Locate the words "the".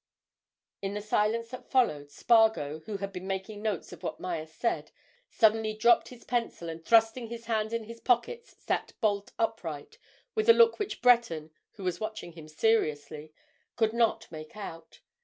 0.95-1.01